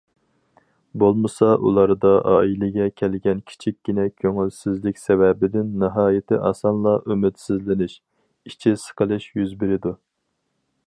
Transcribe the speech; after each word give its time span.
بولمىسا، 1.01 1.47
ئۇلاردا 1.71 2.13
ئائىلىگە 2.29 2.87
كەلگەن 3.01 3.43
كىچىككىنە 3.51 4.05
كۆڭۈلسىزلىك 4.23 5.01
سەۋەبىدىن 5.01 5.69
ناھايىتى 5.83 6.39
ئاسانلا 6.49 6.95
ئۈمىدسىزلىنىش، 7.05 7.93
ئىچى 8.51 8.75
سىقىلىش 8.87 9.29
يۈز 9.41 9.53
بېرىدۇ. 9.61 9.95